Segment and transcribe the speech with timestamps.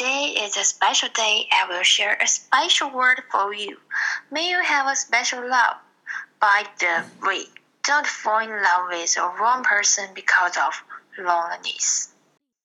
[0.00, 1.48] Today is a special day.
[1.52, 3.76] I will share a special word for you.
[4.30, 5.76] May you have a special love.
[6.40, 7.46] By the way,
[7.84, 10.74] don't fall in love with a wrong person because of
[11.18, 12.08] loneliness.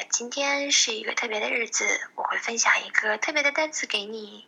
[0.09, 4.47] 今天是一个特别的日子，我会分享一个特别的单词给你。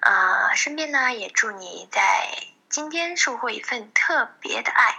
[0.00, 2.28] 呃，顺便呢，也祝你在
[2.68, 4.94] 今天收获一份特别的爱。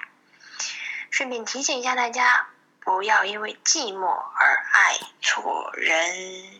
[1.12, 2.48] 顺便提醒一下大家，
[2.80, 6.60] 不要因为寂寞而爱错人。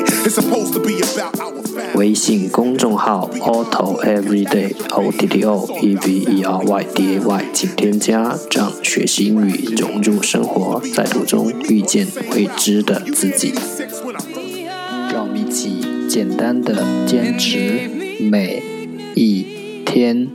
[1.95, 13.53] 微信公众号 Otto Everyday O T T O E V E R Y D A Y，请添加，让学习英语融入生活，在途中遇见未知的自己。
[15.11, 18.61] 让我们一起简单的坚持每
[19.15, 20.29] 一天。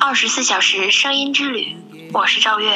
[0.00, 1.76] 二十四小时声音之旅，
[2.12, 2.70] 我是赵月，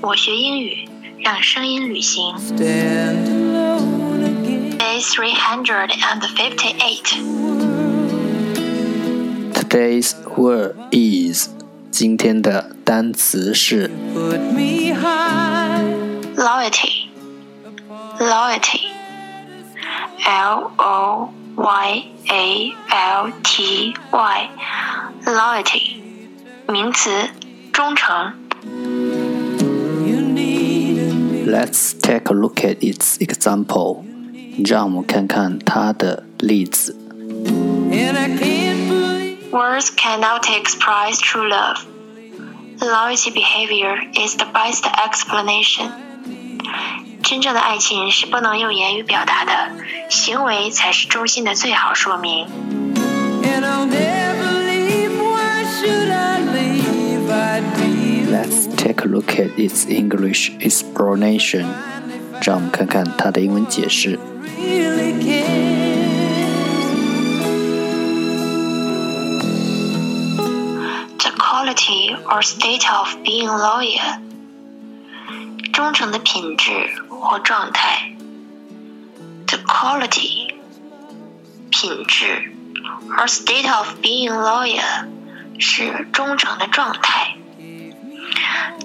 [0.00, 0.88] 我学英语，
[1.18, 2.34] 让声音旅行。
[5.05, 7.05] Day three hundred and fifty-eight.
[9.53, 11.49] Today's word is
[11.91, 13.91] 今天的单词是
[16.35, 17.09] loyalty.
[18.17, 18.87] Loyalty.
[20.25, 24.49] L O Y A L T Y.
[25.25, 26.01] Loyalty.
[26.67, 27.29] 名词，
[27.71, 28.33] 忠诚。
[31.45, 34.05] Let's take a look at its example.
[34.65, 36.95] 让我们看看它的例子。
[39.51, 41.79] Words cannot express true love.
[42.79, 45.91] Loyalty behavior is the best explanation.
[47.21, 49.51] 真正的爱情是不能用言语表达的，
[50.09, 52.47] 行为才是忠心的最好说明。
[58.31, 61.65] Let's take a look at its English explanation.
[62.41, 64.17] 让我们看看它的英文解释。
[71.85, 74.19] quality or state of being loyal.
[75.71, 78.15] 忠诚的品质或状态。
[79.45, 80.55] The quality
[81.69, 82.51] 品质
[83.15, 85.05] or state of being loyal
[85.59, 87.37] 是忠诚的状态。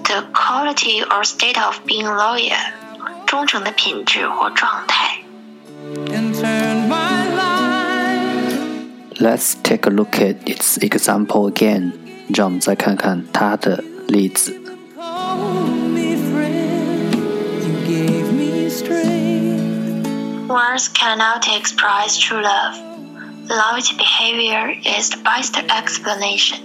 [0.03, 2.53] The quality or state of being loyal
[3.25, 5.17] 忠诚的品质或状态。
[9.19, 12.00] Let's take a look at its example again.
[12.28, 14.58] 让我们再看看他的例子。
[20.48, 22.76] Words cannot express true love.
[23.48, 26.60] Loyalty behavior is the best explanation.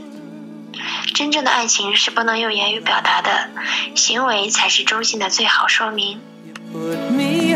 [1.14, 3.50] 真正的爱情是不能用言语表达的，
[3.96, 6.20] 行为才是忠心的最好说明。
[6.74, 7.56] Loyalty,